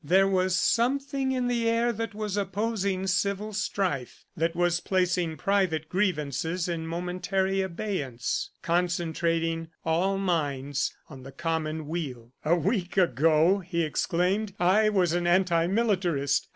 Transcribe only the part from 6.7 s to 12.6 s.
momentary abeyance, concentrating all minds on the common weal. "A